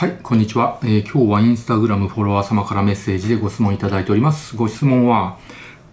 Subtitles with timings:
[0.00, 4.56] はい、こんにちは、えー、今日はインスタグラムフォロワー様からメッセージでご質問いただいております。
[4.56, 5.38] ご質問は、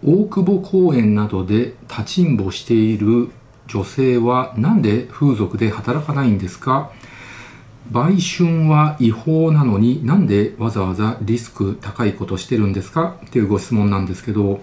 [0.02, 3.30] 大久保公園などで立ちんぼしている
[3.68, 6.90] 女性は何で風俗で働かないんですか？
[7.92, 13.18] 売春は違法なのになんでわざわざリスク高いことしてるんですか？
[13.26, 14.62] っていうご質問なんですけど、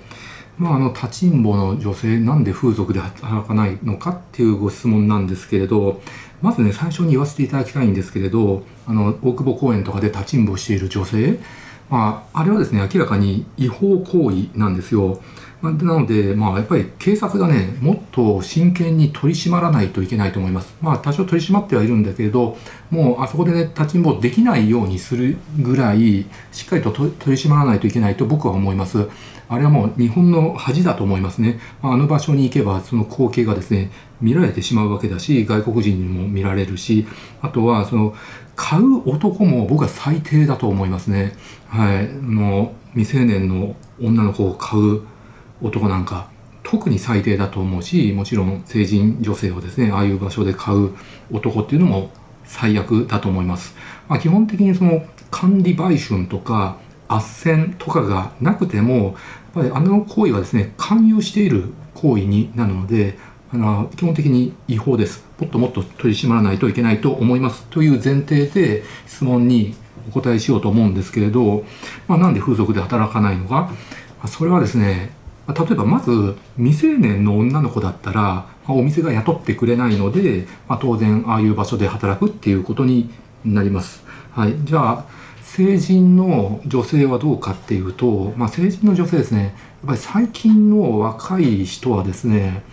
[0.58, 6.00] まあ、あの立ちんぼの女性なんで風俗で働かないのかっていうご質問なんですけれど
[6.42, 11.40] まずね最初に言わせていただきたいんですけれどあの大久保公園とかで立ちんぼしている女性、
[11.90, 15.20] まあ、あれはですね明らかに違法行為なんですよ。
[15.72, 20.74] なので、まあ、やっぱり警察がね、もっと真剣に取り締まらないといけないと思います。
[20.80, 22.56] まあ、多少取り締まってはいるんだけれど、
[22.90, 29.08] もうあそこでね、立ちんぼできないようにするぐらい、しっかりと取り締まらないといけないと僕は思います。
[29.48, 31.58] あれはもう日本の恥だと思いますね。
[31.82, 33.90] まあ、の場所に行けば、その光景がですね、
[34.20, 37.06] 見られてしまうわけだし、外国人にも見られるし、
[37.42, 38.14] あとは、その、
[38.56, 41.32] 買う男も僕は最低だと思いますね。
[41.68, 42.08] はい。
[42.08, 45.02] もう、未成年の女の子を買う
[45.64, 46.28] 男なんか
[46.62, 50.90] 特に最低だと思うしもちろん成人女性をですねああいう場所で買う
[51.32, 52.10] 男っていうのも
[52.44, 53.74] 最悪だと思います、
[54.08, 59.14] まあ、基本的にその管理売春とか斡旋とかがなくてもやっ
[59.54, 63.18] ぱりあの行為はですね勧誘している行為になるので
[63.52, 65.24] あの基本的に違法です。
[65.38, 67.64] もっともっと取り締まらないといけないと思います。
[67.70, 69.76] という前提で質問に
[70.08, 71.64] お答えしようと思うんですけれど、
[72.08, 73.70] まあ、なんで風俗で働かないのか。
[74.26, 75.10] それはですね
[75.48, 83.10] 例えばまず未成年の女の子だったらお店が雇ってくれないので、まあ、当然ああいう場所で働くっていうことに
[83.44, 84.02] なります。
[84.32, 85.04] はい、じゃあ
[85.42, 89.52] 成人の女性はどうかっていうと、まあ、成人の女性ですねやっ
[89.86, 92.64] ぱり最近の若い人はですね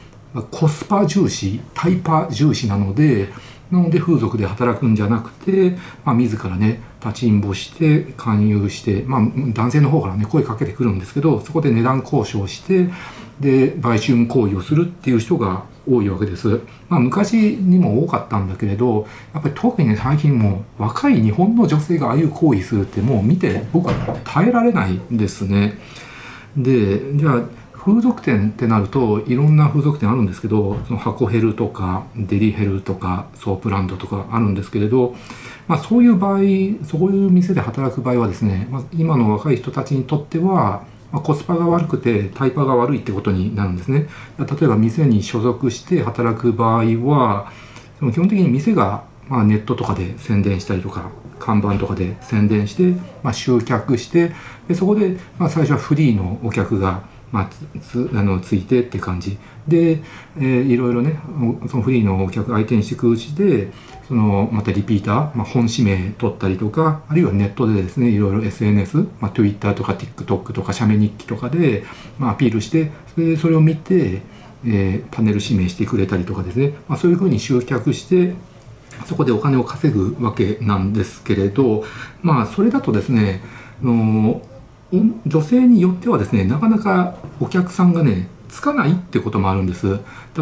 [0.49, 3.30] コスパ重視タイパ重視なので
[3.72, 9.22] なので風俗で働くんじゃなくて、まあ、自らね立ちんぼして勧誘して、まあ、
[9.53, 12.89] 男性の方からね声かけてくるんですけどそこで値段交渉して
[13.39, 23.93] で売春行為をするっていう人が多いわけです、まあ、昔にも多かったんだけれどやっぱり特にね最近も若い日本の女性がああいう行為するってもう見て僕は
[24.23, 25.80] 耐えられないんですね。
[26.55, 27.43] でじゃあ
[27.83, 35.15] 風俗店ってなるといろんな風俗店あるんですけどその箱ヘルとかデリヘルとかソープランドとかあるんですけれど、
[35.67, 36.43] まあ、そういう場合そう
[37.11, 44.08] いう店で働く場合はですね、まあ、今の若い人たちにとっては、ま、コスパが悪くてタイパが悪いってことになるんですね。
[44.37, 47.52] 例えば店に所属して働く場合は
[47.99, 51.09] 基本的に店がまあネットとかで宣伝したりとか
[51.39, 52.92] 看板とかで宣伝して、
[53.23, 54.33] まあ、集客して
[54.67, 59.37] でそこで、まあ、最初はフリーのお客がまあ、つあのついてって感じ。
[59.67, 60.02] で、
[60.37, 61.19] えー、いろいろね
[61.69, 63.71] そのフリーのお客相手にしていくうちで
[64.08, 71.83] そのまたリピーター、まあ、本指名取ったりとかあるいはネットでですねいろいろ SNS、まあ、Twitter とか TikTok とか写メ日記とかで、
[72.17, 74.21] まあ、アピールしてそれそれを見て、
[74.65, 78.33] えー、パネル指名してくれたりとかですね、まあ、そういうふうに集客して
[79.05, 81.83] そこでお金を稼ぐわけなんですけれど
[82.21, 83.42] まあそれだとですね
[83.81, 84.42] の
[84.92, 90.00] 女性によってはですねなかなかお客さんがねつかないってこともあるんです。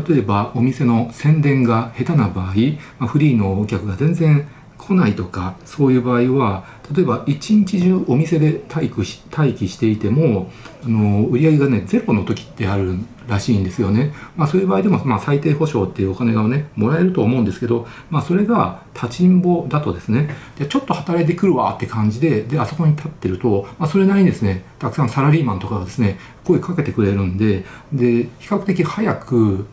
[0.08, 2.56] 例えばお店の宣伝が下手な場合、
[2.98, 4.48] まあ、フリーのお客が全然
[4.80, 10.50] 来ないとかそういう場合は例えば一日中お店で待機し待機していても
[10.84, 12.96] あの売り上げがねゼロの時ってある
[13.28, 29.68] らしいんですよね、まあ、そういう場合でも、まあ、最低保証っていうお金がねもらえると思うんですけど、まあ、それが立ちんぼだとですねでちょっと働いてくるわって感じでであそこに立ってると、まあ、それなりにですねたくさんサラリーマンとかがですね声かけてくれるんでで比較的早く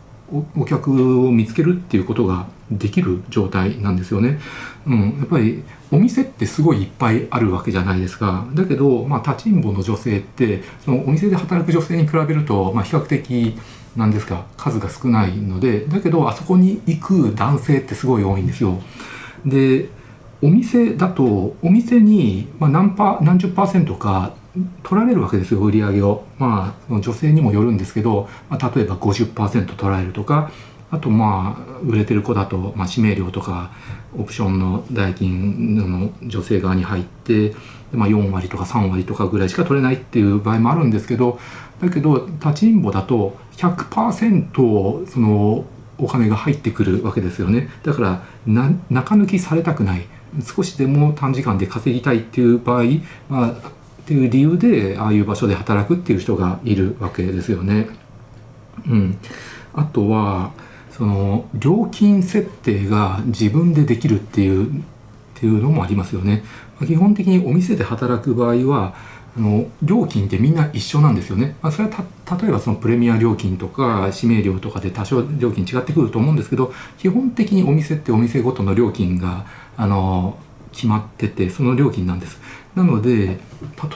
[0.57, 4.39] お客を見つけるっていうことができる状態なんですよね。
[4.85, 8.45] うん、やっぱりお店ってすごいいっぱいあるわけじゃないですか。
[8.53, 13.57] だけど、まあ、立ちんぼの女性ってそのお店で働く女性に比べると、まあ、比較的
[13.95, 18.81] なんですか数が少ないのでだけどあそこに行く男性ってすごい多いんですよ。
[19.45, 19.89] で
[20.41, 24.33] お店だとお店に、まあ、何パ何十パーセントか
[24.83, 26.23] 取られるわけですよ売り上げを。
[26.37, 30.51] まあ女性にもよるんですけど、まあ、例えば50%取られるとか
[30.91, 33.71] あとまあ売れてる子だと、まあ、指名料とか
[34.17, 37.53] オプションの代金の女性側に入って、
[37.91, 41.39] まあ、4割とか3割とかぐらいしか取れないっていう場合もあるんですけど
[41.81, 45.65] だけど立ちんぼだと100%その
[45.99, 47.69] お金が入ってくるわけですよね。
[47.83, 50.05] だから中抜きされたくない。
[50.45, 52.83] 少しでも短時間で稼ぎたいっていう場合、
[53.29, 53.71] まあ、
[54.07, 57.89] っていう理由でああいう場所で働くっていう人がいるわけですよね。
[58.87, 59.17] うん、
[59.73, 60.53] あとは
[60.91, 64.81] その料金設定が自分でできるっていうっ
[65.35, 66.45] ていうのもありますよね。
[66.85, 68.95] 基本的にお店で働く場合は
[69.37, 71.57] あの料金ってみんな一緒なんですよね。
[71.61, 72.05] まあ、それは
[72.41, 79.45] 例えばそのプレミア料金とか指名料とかで多少料金違ってくると思うんですけど基本的にお店ってお店ごとの料金が
[79.75, 80.37] あの
[80.77, 82.39] 決まっててその料金なんです。
[82.75, 83.39] なので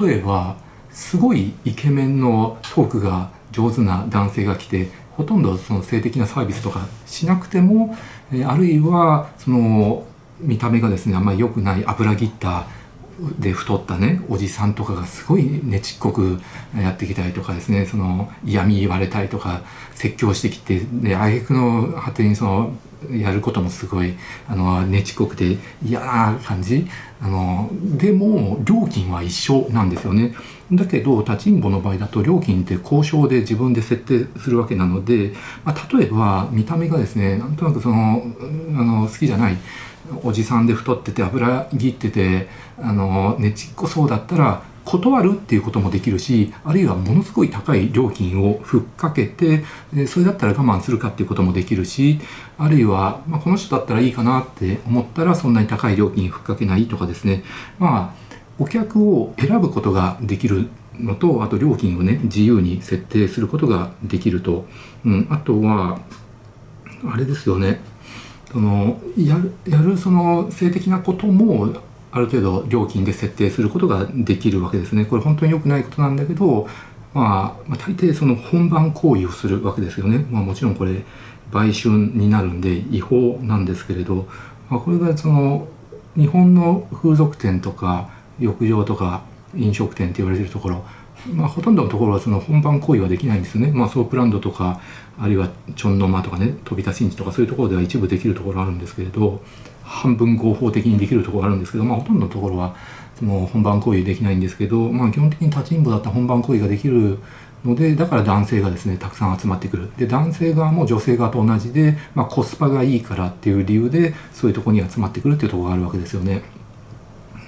[0.01, 0.57] 例えば
[0.89, 7.95] すごいイケメンのトークが上手な男性が来てほとんどその性的なサービスとかしなくても、
[8.45, 10.05] あるいはその
[10.39, 12.65] 見た目がですねあんまり良くない油切った
[13.39, 16.39] で太ったねおじさんとかがすごいねちっこく
[16.75, 19.61] やってきたりとかですねその嫌味言われたりとか
[19.93, 22.75] 説教してきてで挙句の果てにその
[23.09, 24.13] やることもすごい
[24.47, 26.87] あのねちっこくて嫌な感じ。
[27.23, 30.33] あのでも料金は一緒なんですよね。
[30.71, 35.33] だけど立ちんぼの場合だと料金って交渉で自分で設定するわけなので、
[35.63, 38.23] まあ、例えば見た目がですねなんとなくその
[38.75, 39.57] あの好きじゃない
[40.23, 42.47] おじさんで太ってて油ぎってて
[42.79, 49.63] あのねちっこそうだったら断るっていうこともできるしあるいはものすごい高い料金をふっかけて
[50.07, 52.19] それだったら我慢するかっていうこともできるし
[52.57, 57.43] あるいは、まあ、この人だったらいいかなって思ったらそんなに高い料金ふっかけないとかですね。
[57.79, 60.69] まあお客を選ぶことができる
[60.99, 64.65] のとあと料金をね自由に設定することができると、
[65.03, 65.99] うん、あとは
[67.11, 67.79] あれですよね。
[68.51, 71.73] そのやるやるその性的なことも
[72.11, 75.05] ある程度料金で設定することができるわけですね。
[75.05, 76.67] これ本当に良くないことなんだけど、
[77.13, 80.25] まあ、まあ、大抵その本番行為をするわけですよね。
[80.29, 81.03] まあ、もちろんこれ
[81.51, 84.27] 売春になるんで違法なんですけれど、
[84.69, 85.67] まあ、これがその
[86.15, 88.09] 日本の風俗店とか
[88.39, 89.23] 浴場とか
[89.55, 90.83] 飲食店って言われてるところ
[91.27, 94.81] まあ、ほとんどのところはその本番行為はできないんですよね、まあ、ソープランドとか
[95.19, 99.41] あるいはチョンノマとかね飛び出しんちとかそういうところでは一部できるところあるんですけれど
[99.83, 102.75] 半分合法的にできるところがあるんですけど、まあ、ほとんどのところは
[103.19, 107.19] その本番行為できないんですけど、まあ、基本的に立ちんぼだったら本番行為ができる
[107.63, 109.91] のでだから男性がですねたくさん集まってくる。
[109.97, 116.41] で男性側も女性側と同じで、まあ、コスパがいいからっていう理由でそういうとこに集まってくるっていうところがあるわけですよね。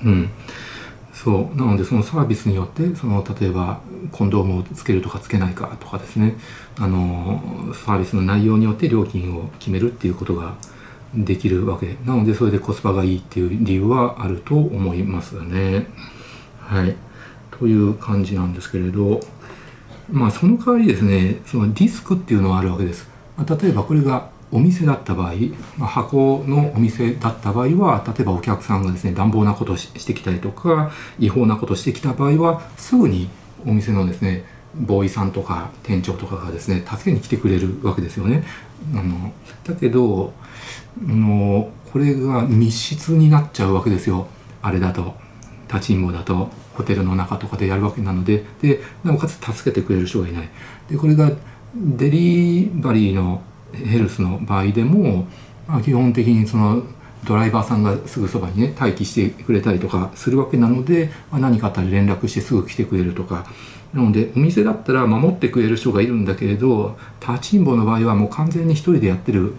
[0.05, 0.29] うん。
[1.23, 1.57] そう。
[1.57, 3.79] なのでそのサービスによってその例えば
[4.11, 6.35] コンドームをつけるとかつけないかとかですね。
[6.79, 7.41] あの
[7.73, 10.55] サービスの内容によって料金を決めるっていうことが
[11.15, 11.95] できるわけ。
[12.05, 15.87] なのでそれでコスパがいいっていう理由はあると思いますね。
[16.59, 16.95] はい。
[17.51, 19.21] という感じなんですけれど。
[20.11, 23.09] まあその代わりですねそのディスクっていうのはあるわけです。
[23.37, 25.33] 例えばこれがお店だった場合、
[25.77, 33.29] まあ、箱のお店だった場合は例えばお客さんがですね乱暴なことをしてきたりとか違法なことをしてきた場合はすぐに
[33.65, 34.45] お店のですね
[34.75, 38.43] ボーイさんとか店長とかがですね助けに来てくれるわけですよね。
[38.93, 39.33] あの
[39.63, 40.33] だけど
[41.01, 44.27] あのこれが密室になっちゃうわけですよ
[44.61, 45.15] あれだと
[45.71, 50.49] 立ちんぼだとホテルの中とかでやるわけなのででなおかつ助けてくれる人がいない。
[50.89, 51.31] でこれが
[51.75, 53.41] デリバリーの
[53.73, 55.27] ヘルスの場合でも、
[55.67, 56.83] まあ、基本的にその
[57.25, 63.45] ドライバーさんがすぐそばにね待機してくれたりとかするわけなので、まあ、何かあったら連絡してすぐ来てくれるとか
[63.93, 69.53] なのでお店だったら守ってくれる人がいるんだけれど立ちんぼの場合はもう完全に一人でやってる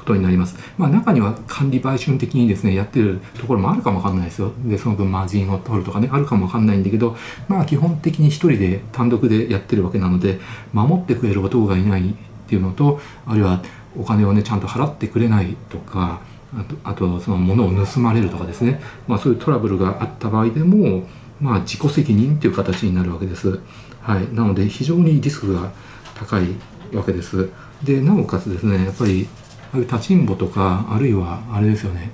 [0.00, 0.56] ことになります。
[0.78, 4.52] まあ中には管理売春的にですね、やってるところもあるかもわかんないですよ。
[4.64, 7.16] で、その分マージンを取るとかね、あるかもわかんないんだけど、
[7.48, 10.40] まあ基本的に一人で単独でやってるわけなので、
[10.72, 12.14] 守ってくれる男がいない
[12.50, 13.62] っていうのとあるいは
[13.96, 16.20] お金をねちゃんと払ってくれないとか
[16.52, 21.06] あとあとその物を盗まれるとかですね、まあ、そういうトラブルがあった場合でも、
[21.40, 23.60] まあ、自己責任っていう形になるわけです。
[24.00, 25.70] はい、なので非常にリスクが
[26.16, 26.46] 高い
[26.92, 27.50] わけです。
[27.84, 29.28] でなおかつですねやっぱり
[29.72, 32.10] ああいう立ちんぼとかあるいはあれですよね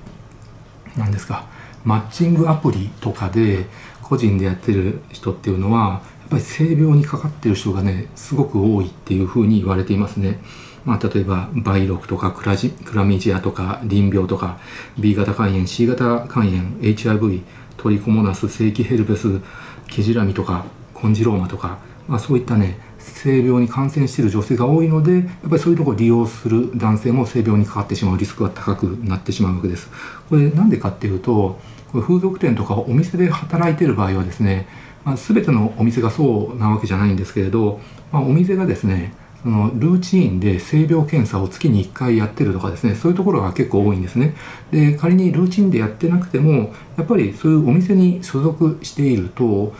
[0.97, 1.47] 何ですか
[1.85, 3.66] マッチングアプリとかで
[4.02, 10.40] 個人でやってる人っていうのはっぱり性病にかかってる人がねすごく多いっていうふうに言われていますね。
[10.85, 14.59] まあ、例えば梅毒とかクラジクラミジアとか淋病とか
[14.97, 17.42] B 型肝炎 C 型肝炎 HIV
[17.76, 19.40] トリコモナス正規ヘルペス
[19.88, 20.64] ケジラミとか
[20.95, 29.90] コンジローマとか、まあ、そういったね性病に感染している女性が多いのでやっぱりそういうとこを利用する男性も性病にかかってしまうリスクが高くなってしまうわけです。
[30.28, 31.59] これなんでかっていうと
[31.92, 34.68] 風俗店とかお店で働いてる場合はですね
[35.06, 44.34] まあ、全てのお店がそうなわけじゃないんですけれど、まあ、お店がですねそのルーチンで性病検査を月に1回やってるとかですねそういうところが結構多いんですね
[44.72, 49.72] で仮にルーチンでやってなくてもやっぱりそういうお店に所属していると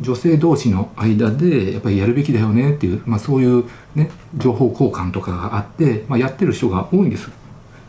[0.00, 3.64] 女性同士の間でやっぱりやるべきだよねっていう、まあ、そういう、
[3.96, 7.28] ね、情報交換とかがあって、まあ、やってる人が多いんです、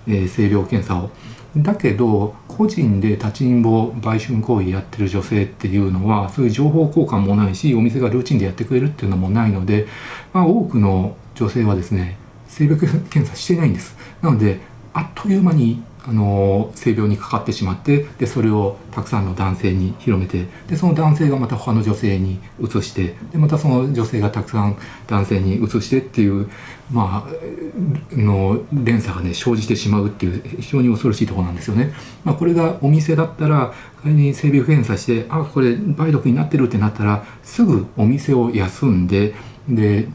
[0.07, 1.11] えー、性病検査を。
[1.55, 9.87] だけど個人で立ちんぼ売春行為やってる女性っていうのはそういう情報交換もないしお店がルーチンでやってくれるっていうのもないので、
[10.33, 12.17] まあ、多くの女性はですね
[12.49, 13.95] 性別検査してないんです。
[14.21, 14.59] なので
[14.93, 24.77] あっという間にあの性病にかかってしまってでそれをたくさんの男性に広めてでその男性がまた他の女性に移してでまたその女性がたくさん
[25.07, 26.49] 男性に移してっていう
[26.91, 31.93] まあの連鎖がね生じてしまうっていう非常に恐ろしいところなんですよね。
[32.23, 39.35] まあ、これがお店だったら仮に性病検査してあこれ梅毒になってるってなったらすぐお店を休んで
[39.67, 40.07] で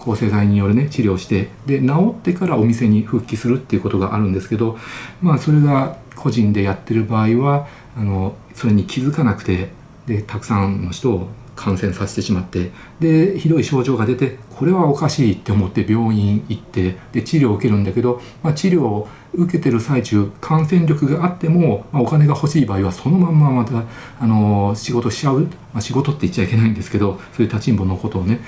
[0.00, 4.78] 抗生剤によるね治療してで治ってからお店に復帰するっていうことがあるんですけど
[5.20, 9.70] まあそれが個人でやってる場合はあのそれに気づかなくて
[10.06, 11.28] でたくさんの人を
[11.60, 23.84] 感染させてしまってでひどい症状が出てこれはおかしいって思って病院行ってで治療を受けるんだけど、まあ、治療を受けてる最中感染力があっても、まあ、お金が欲しい場合はそのまんままた
[24.18, 28.40] あの仕事しちゃう、まあ、仕事って言っちゃいけないんですけどそういう立ちんぼのことをね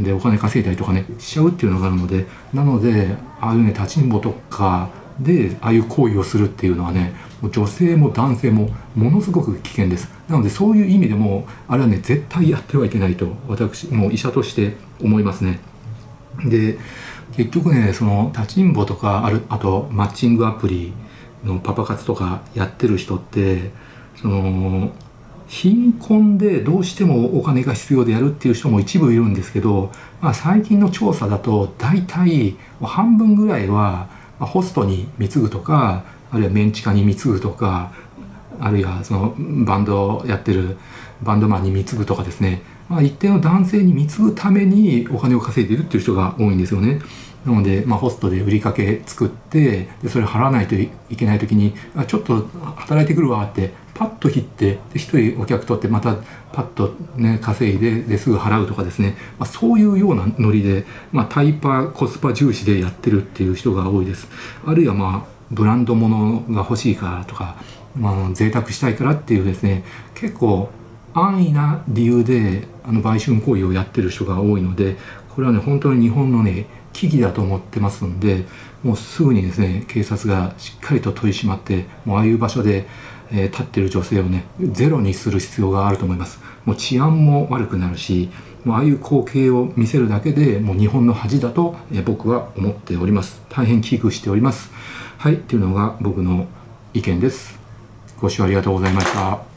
[0.00, 7.12] でお金稼いだりとかねしちゃうっていうのがあるのでなのでああいうね立ちんぼとかでああいう行為をするっていうのはね
[7.50, 10.08] 女性も男性もものすごく危険です。
[10.28, 15.60] なのでそういう意味でもあれはね絶対やってはいけないと私もう医者として思いますね。
[16.44, 16.78] で
[17.36, 20.92] 結局ねその立ちんぼとかあるあとマッチングアプリ
[21.44, 23.70] のパパ活とかやってる人って
[24.16, 24.92] その
[25.48, 34.08] 貧困でどうしてもお金が必要でやるっていう人も一部いるんですけど、まあ、最近の調査だと大体半分ぐらいは
[34.38, 37.92] ホストに貢ぐとかあるいはメンチカに貢ぐとか
[38.58, 40.78] あるいはそのバンドをやってる
[41.22, 47.00] バンドマンに貢ぐとかですね、まあ、一定の男性に貢ぐためにお金を稼いでるっていう人が多いんですよね。
[47.44, 52.46] なので、まあ、ホストで売りかけ作ってでそれ払わないといけない時にあちょっと
[52.76, 56.16] 働いてくるわってパッと切ってで1人お客取ってまた
[56.52, 64.28] パッと、ね、稼いでですぐ払うとかですね、まあ、そういうようなノリで、まあ、タイパコスパ重視でやってるっていう人が多いです。
[64.64, 67.56] あるいはまあブランド物が欲しいからとか、
[67.96, 70.70] まあ、贅沢したいからっていうですね結構
[71.14, 74.96] 安易な理由であの売春行為をやってる人が多いので
[75.34, 78.44] これはね本当に日本のね危機だと思ってますんで
[78.82, 82.86] もうすぐにですね警察がしっかりと取り締まってもうああいう場所で、
[83.30, 86.40] えー、立ってる女性をねゼロにする必要があると思います。
[86.64, 88.30] もう治安も悪くなるし
[88.64, 93.42] もうああいう光景を見せるだけでもう日本の恥だと、えー、僕は思っております。
[93.48, 94.70] 大変危惧しております。
[95.22, 96.48] はいというのが僕の
[96.94, 97.56] 意見です。
[98.20, 99.51] ご視聴ありがとうございました。